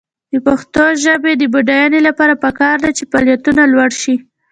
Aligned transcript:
د 0.33 0.35
پښتو 0.47 0.85
ژبې 1.03 1.33
د 1.37 1.43
بډاینې 1.53 1.99
لپاره 2.07 2.33
پکار 2.43 2.75
ده 2.83 2.89
چې 2.97 3.03
فعالیتونه 3.11 3.61
لوړ 3.73 3.89
شي. 4.01 4.15